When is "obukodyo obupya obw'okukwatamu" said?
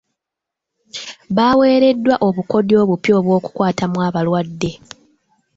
2.27-3.97